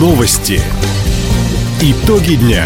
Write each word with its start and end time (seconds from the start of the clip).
Новости. 0.00 0.62
Итоги 1.82 2.36
дня. 2.36 2.64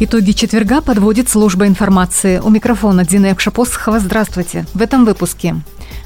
Итоги 0.00 0.30
четверга 0.32 0.80
подводит 0.80 1.28
служба 1.28 1.66
информации. 1.66 2.38
У 2.38 2.48
микрофона 2.48 3.04
Дина 3.04 3.26
Якшапосхова. 3.26 4.00
Здравствуйте. 4.00 4.64
В 4.72 4.80
этом 4.80 5.04
выпуске. 5.04 5.56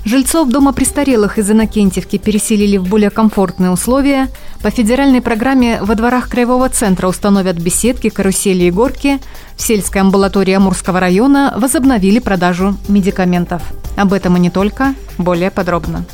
Жильцов 0.05 0.49
дома 0.49 0.73
престарелых 0.73 1.39
из 1.39 1.49
Иннокентьевки 1.49 2.19
переселили 2.19 2.77
в 2.77 2.89
более 2.89 3.11
комфортные 3.11 3.71
условия. 3.71 4.29
По 4.61 4.71
федеральной 4.71 5.21
программе 5.21 5.79
во 5.81 5.95
дворах 5.95 6.29
Краевого 6.29 6.69
центра 6.69 7.07
установят 7.07 7.55
беседки, 7.57 8.09
карусели 8.09 8.65
и 8.65 8.73
горки. 8.73 9.21
В 9.57 9.63
сельской 9.63 10.01
амбулатории 10.01 10.53
Амурского 10.53 10.99
района 10.99 11.55
возобновили 11.57 12.19
продажу 12.19 12.77
медикаментов. 12.89 13.63
Об 13.97 14.13
этом 14.13 14.37
и 14.37 14.41
не 14.41 14.51
только. 14.51 14.97
Более 15.17 15.53
подробно. 15.53 16.05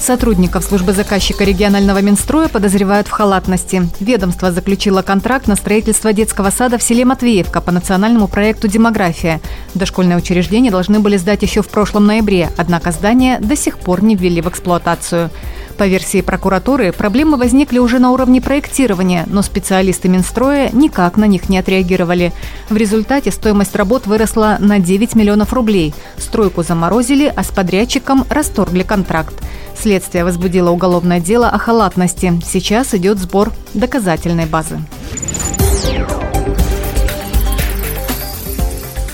Сотрудников 0.00 0.64
службы 0.64 0.94
заказчика 0.94 1.44
регионального 1.44 2.00
Минстроя 2.00 2.48
подозревают 2.48 3.06
в 3.06 3.10
халатности. 3.10 3.82
Ведомство 4.00 4.50
заключило 4.50 5.02
контракт 5.02 5.46
на 5.46 5.56
строительство 5.56 6.14
детского 6.14 6.48
сада 6.48 6.78
в 6.78 6.82
селе 6.82 7.04
Матвеевка 7.04 7.60
по 7.60 7.70
национальному 7.70 8.26
проекту 8.26 8.66
«Демография». 8.66 9.42
Дошкольное 9.74 10.16
учреждение 10.16 10.72
должны 10.72 11.00
были 11.00 11.18
сдать 11.18 11.42
еще 11.42 11.60
в 11.60 11.68
прошлом 11.68 12.06
ноябре, 12.06 12.48
однако 12.56 12.92
здание 12.92 13.38
до 13.40 13.54
сих 13.56 13.78
пор 13.78 14.02
не 14.02 14.16
ввели 14.16 14.40
в 14.40 14.48
эксплуатацию. 14.48 15.30
По 15.76 15.86
версии 15.86 16.22
прокуратуры, 16.22 16.92
проблемы 16.92 17.36
возникли 17.36 17.78
уже 17.78 17.98
на 17.98 18.10
уровне 18.10 18.40
проектирования, 18.40 19.24
но 19.26 19.42
специалисты 19.42 20.08
Минстроя 20.08 20.70
никак 20.72 21.18
на 21.18 21.24
них 21.24 21.48
не 21.48 21.58
отреагировали. 21.58 22.32
В 22.68 22.76
результате 22.76 23.30
стоимость 23.30 23.76
работ 23.76 24.06
выросла 24.06 24.56
на 24.60 24.78
9 24.78 25.14
миллионов 25.14 25.52
рублей. 25.52 25.94
Стройку 26.18 26.62
заморозили, 26.62 27.32
а 27.34 27.42
с 27.44 27.48
подрядчиком 27.48 28.26
расторгли 28.28 28.82
контракт. 28.82 29.34
Следствие 29.80 30.24
возбудило 30.24 30.70
уголовное 30.70 31.20
дело 31.20 31.48
о 31.48 31.56
халатности. 31.56 32.38
Сейчас 32.44 32.92
идет 32.92 33.18
сбор 33.18 33.50
доказательной 33.72 34.44
базы. 34.44 34.78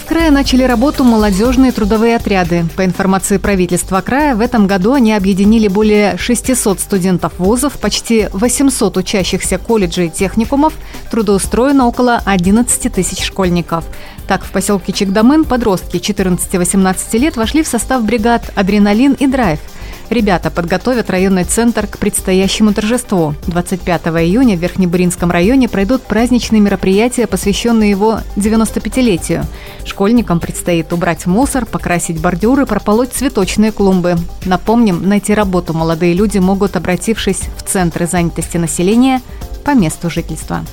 Крае 0.09 0.31
начали 0.33 0.64
работу 0.64 1.05
молодежные 1.05 1.70
трудовые 1.70 2.17
отряды. 2.17 2.64
По 2.75 2.84
информации 2.84 3.37
правительства 3.37 4.00
края, 4.00 4.34
в 4.34 4.41
этом 4.41 4.67
году 4.67 4.94
они 4.94 5.12
объединили 5.12 5.69
более 5.69 6.17
600 6.17 6.81
студентов 6.81 7.34
вузов, 7.39 7.75
почти 7.75 8.28
800 8.33 8.97
учащихся 8.97 9.59
колледжей 9.59 10.06
и 10.06 10.11
техникумов, 10.11 10.72
трудоустроено 11.12 11.87
около 11.87 12.20
11 12.25 12.92
тысяч 12.92 13.25
школьников. 13.25 13.84
Так, 14.27 14.44
в 14.44 14.50
поселке 14.50 14.92
Чекдамын 14.92 15.44
подростки 15.44 15.98
14-18 15.98 17.19
лет 17.19 17.37
вошли 17.37 17.62
в 17.62 17.69
состав 17.69 18.05
бригад 18.05 18.50
«Адреналин» 18.56 19.12
и 19.12 19.27
«Драйв», 19.27 19.61
Ребята 20.08 20.50
подготовят 20.50 21.10
районный 21.10 21.44
центр 21.44 21.86
к 21.86 21.98
предстоящему 21.98 22.72
торжеству. 22.72 23.34
25 23.48 24.06
июня 24.06 24.56
в 24.56 24.60
Верхнебуринском 24.60 25.30
районе 25.30 25.68
пройдут 25.68 26.02
праздничные 26.02 26.60
мероприятия, 26.60 27.26
посвященные 27.26 27.90
его 27.90 28.20
95-летию. 28.36 29.44
Школьникам 29.84 30.38
предстоит 30.38 30.92
убрать 30.92 31.26
мусор, 31.26 31.66
покрасить 31.66 32.20
бордюры, 32.20 32.66
прополоть 32.66 33.12
цветочные 33.12 33.72
клумбы. 33.72 34.16
Напомним, 34.44 35.08
найти 35.08 35.34
работу 35.34 35.74
молодые 35.74 36.14
люди 36.14 36.38
могут, 36.38 36.76
обратившись 36.76 37.41
в 37.56 37.62
центры 37.62 38.06
занятости 38.06 38.56
населения 38.56 39.20
по 39.64 39.72
месту 39.72 40.08
жительства. 40.08 40.64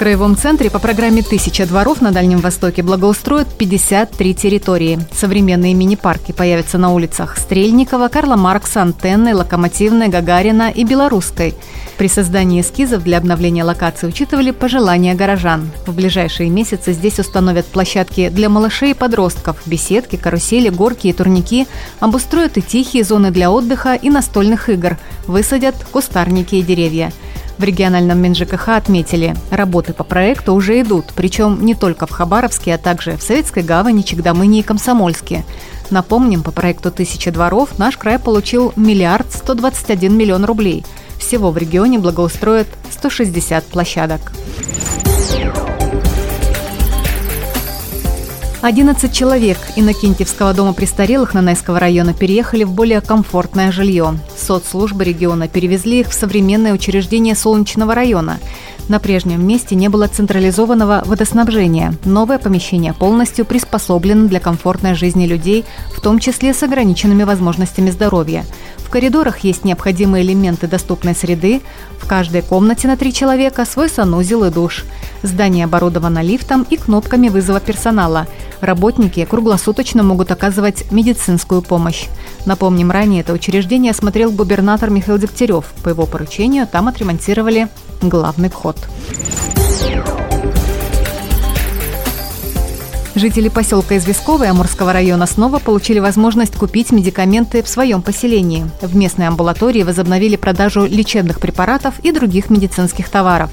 Краевом 0.00 0.34
центре 0.34 0.70
по 0.70 0.78
программе 0.78 1.20
«Тысяча 1.20 1.66
дворов» 1.66 2.00
на 2.00 2.10
Дальнем 2.10 2.38
Востоке 2.38 2.82
благоустроят 2.82 3.48
53 3.58 4.34
территории. 4.34 4.98
Современные 5.12 5.74
мини-парки 5.74 6.32
появятся 6.32 6.78
на 6.78 6.94
улицах 6.94 7.36
Стрельникова, 7.36 8.08
Карла 8.08 8.36
Маркса, 8.36 8.80
Антенной, 8.80 9.34
Локомотивной, 9.34 10.08
Гагарина 10.08 10.70
и 10.70 10.84
Белорусской. 10.84 11.54
При 11.98 12.08
создании 12.08 12.62
эскизов 12.62 13.02
для 13.02 13.18
обновления 13.18 13.62
локации 13.62 14.06
учитывали 14.06 14.52
пожелания 14.52 15.14
горожан. 15.14 15.70
В 15.86 15.94
ближайшие 15.94 16.48
месяцы 16.48 16.94
здесь 16.94 17.18
установят 17.18 17.66
площадки 17.66 18.30
для 18.30 18.48
малышей 18.48 18.92
и 18.92 18.94
подростков, 18.94 19.58
беседки, 19.66 20.16
карусели, 20.16 20.70
горки 20.70 21.08
и 21.08 21.12
турники, 21.12 21.66
обустроят 21.98 22.56
и 22.56 22.62
тихие 22.62 23.04
зоны 23.04 23.30
для 23.30 23.50
отдыха 23.50 23.96
и 23.96 24.08
настольных 24.08 24.70
игр, 24.70 24.96
высадят 25.26 25.74
кустарники 25.92 26.54
и 26.54 26.62
деревья– 26.62 27.12
в 27.60 27.64
региональном 27.64 28.18
МинЖКХ 28.22 28.70
отметили, 28.70 29.36
работы 29.50 29.92
по 29.92 30.02
проекту 30.02 30.54
уже 30.54 30.80
идут, 30.80 31.12
причем 31.14 31.62
не 31.62 31.74
только 31.74 32.06
в 32.06 32.10
Хабаровске, 32.10 32.74
а 32.74 32.78
также 32.78 33.18
в 33.18 33.22
Советской 33.22 33.62
Гавани, 33.62 34.00
Чегдамыне 34.00 34.60
и 34.60 34.62
Комсомольске. 34.62 35.44
Напомним, 35.90 36.42
по 36.42 36.52
проекту 36.52 36.90
«Тысяча 36.90 37.30
дворов» 37.30 37.78
наш 37.78 37.98
край 37.98 38.18
получил 38.18 38.72
миллиард 38.76 39.30
121 39.30 40.16
миллион 40.16 40.46
рублей. 40.46 40.86
Всего 41.18 41.50
в 41.50 41.58
регионе 41.58 41.98
благоустроят 41.98 42.68
160 42.90 43.64
площадок. 43.64 44.32
11 48.62 49.10
человек 49.10 49.56
Иннокентьевского 49.76 50.52
дома 50.52 50.74
престарелых 50.74 51.32
Нанайского 51.32 51.80
района 51.80 52.12
переехали 52.12 52.64
в 52.64 52.72
более 52.72 53.00
комфортное 53.00 53.72
жилье. 53.72 54.18
Соцслужбы 54.36 55.02
региона 55.02 55.48
перевезли 55.48 56.00
их 56.00 56.10
в 56.10 56.12
современное 56.12 56.74
учреждение 56.74 57.34
Солнечного 57.34 57.94
района. 57.94 58.38
На 58.88 58.98
прежнем 58.98 59.46
месте 59.46 59.76
не 59.76 59.88
было 59.88 60.08
централизованного 60.08 61.04
водоснабжения. 61.06 61.94
Новое 62.04 62.38
помещение 62.38 62.92
полностью 62.92 63.46
приспособлено 63.46 64.28
для 64.28 64.40
комфортной 64.40 64.94
жизни 64.94 65.26
людей, 65.26 65.64
в 65.96 66.02
том 66.02 66.18
числе 66.18 66.52
с 66.52 66.62
ограниченными 66.62 67.22
возможностями 67.22 67.88
здоровья. 67.90 68.44
В 68.78 68.90
коридорах 68.90 69.38
есть 69.38 69.64
необходимые 69.64 70.24
элементы 70.24 70.66
доступной 70.66 71.14
среды. 71.14 71.62
В 71.98 72.08
каждой 72.08 72.42
комнате 72.42 72.88
на 72.88 72.96
три 72.96 73.12
человека 73.14 73.64
свой 73.64 73.88
санузел 73.88 74.44
и 74.44 74.50
душ. 74.50 74.84
Здание 75.22 75.66
оборудовано 75.66 76.20
лифтом 76.22 76.66
и 76.68 76.76
кнопками 76.76 77.28
вызова 77.28 77.60
персонала. 77.60 78.26
Работники 78.60 79.24
круглосуточно 79.24 80.02
могут 80.02 80.30
оказывать 80.30 80.90
медицинскую 80.90 81.62
помощь. 81.62 82.06
Напомним, 82.46 82.90
ранее 82.90 83.22
это 83.22 83.32
учреждение 83.32 83.92
осмотрел 83.92 84.30
губернатор 84.30 84.90
Михаил 84.90 85.18
Дегтярев. 85.18 85.64
По 85.82 85.88
его 85.88 86.06
поручению 86.06 86.66
там 86.66 86.88
отремонтировали 86.88 87.68
главный 88.02 88.50
вход. 88.50 88.76
Жители 93.20 93.48
поселка 93.48 93.98
Известковой 93.98 94.48
Амурского 94.48 94.92
района 94.94 95.26
снова 95.26 95.58
получили 95.58 95.98
возможность 95.98 96.56
купить 96.56 96.90
медикаменты 96.90 97.62
в 97.62 97.68
своем 97.68 98.00
поселении. 98.02 98.70
В 98.80 98.96
местной 98.96 99.26
амбулатории 99.26 99.82
возобновили 99.82 100.36
продажу 100.36 100.86
лечебных 100.86 101.38
препаратов 101.40 101.98
и 102.02 102.12
других 102.12 102.48
медицинских 102.48 103.08
товаров. 103.10 103.50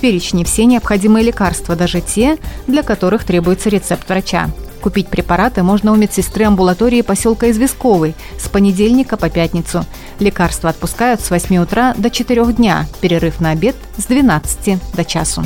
Перечне 0.00 0.44
все 0.44 0.64
необходимые 0.64 1.24
лекарства, 1.24 1.76
даже 1.76 2.00
те, 2.00 2.38
для 2.66 2.82
которых 2.82 3.24
требуется 3.24 3.68
рецепт 3.68 4.08
врача. 4.08 4.48
Купить 4.80 5.08
препараты 5.08 5.62
можно 5.62 5.92
у 5.92 5.96
медсестры 5.96 6.46
амбулатории 6.46 7.02
поселка 7.02 7.50
Известковый 7.50 8.14
с 8.38 8.48
понедельника 8.48 9.18
по 9.18 9.28
пятницу. 9.28 9.84
Лекарства 10.18 10.70
отпускают 10.70 11.20
с 11.20 11.30
8 11.30 11.58
утра 11.58 11.94
до 11.98 12.08
4 12.08 12.52
дня, 12.54 12.86
перерыв 13.02 13.40
на 13.40 13.50
обед 13.50 13.76
с 13.98 14.04
12 14.04 14.78
до 14.94 15.04
часу. 15.04 15.44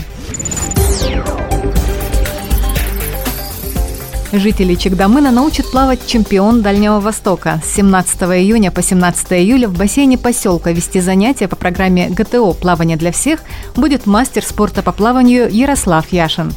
Жители 4.36 4.74
Чегдамына 4.74 5.30
научат 5.30 5.70
плавать 5.70 6.08
чемпион 6.08 6.60
Дальнего 6.60 6.98
Востока. 6.98 7.60
С 7.64 7.72
17 7.76 8.22
июня 8.22 8.72
по 8.72 8.82
17 8.82 9.32
июля 9.34 9.68
в 9.68 9.78
бассейне 9.78 10.18
поселка 10.18 10.72
вести 10.72 10.98
занятия 10.98 11.46
по 11.46 11.54
программе 11.54 12.08
ГТО 12.10 12.52
«Плавание 12.54 12.96
для 12.96 13.12
всех» 13.12 13.44
будет 13.76 14.06
мастер 14.06 14.44
спорта 14.44 14.82
по 14.82 14.90
плаванию 14.90 15.48
Ярослав 15.48 16.12
Яшин. 16.12 16.52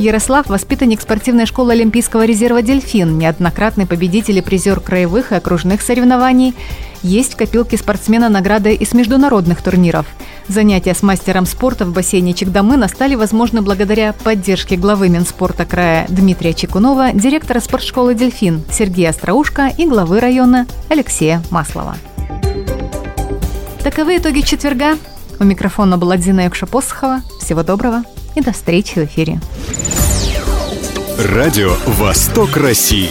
Ярослав– 0.00 0.46
воспитанник 0.48 1.00
спортивной 1.00 1.46
школы 1.46 1.74
Олимпийского 1.74 2.24
резерва 2.24 2.62
«Дельфин», 2.62 3.16
неоднократный 3.16 3.86
победитель 3.86 4.38
и 4.38 4.42
призер 4.42 4.80
краевых 4.80 5.30
и 5.30 5.36
окружных 5.36 5.82
соревнований. 5.82 6.56
Есть 7.02 7.34
в 7.34 7.36
копилке 7.36 7.76
спортсмена 7.76 8.28
награды 8.28 8.74
из 8.74 8.92
международных 8.94 9.62
турниров– 9.62 10.06
Занятия 10.50 10.94
с 10.94 11.04
мастером 11.04 11.46
спорта 11.46 11.84
в 11.84 11.92
бассейне 11.92 12.34
Чегдамына 12.34 12.88
стали 12.88 13.14
возможны 13.14 13.62
благодаря 13.62 14.12
поддержке 14.12 14.74
главы 14.74 15.08
Минспорта 15.08 15.64
края 15.64 16.06
Дмитрия 16.08 16.54
Чекунова, 16.54 17.12
директора 17.12 17.60
спортшколы 17.60 18.16
«Дельфин» 18.16 18.64
Сергея 18.68 19.10
Остроушка 19.10 19.68
и 19.68 19.86
главы 19.86 20.18
района 20.18 20.66
Алексея 20.88 21.40
Маслова. 21.50 21.96
Таковы 23.84 24.16
итоги 24.16 24.40
четверга. 24.40 24.98
У 25.38 25.44
микрофона 25.44 25.98
была 25.98 26.16
Дина 26.16 26.40
Якшапосхова. 26.40 27.20
Всего 27.40 27.62
доброго 27.62 28.02
и 28.34 28.40
до 28.40 28.50
встречи 28.50 28.94
в 28.94 29.04
эфире. 29.04 29.40
Радио 31.16 31.76
«Восток 31.86 32.56
России». 32.56 33.10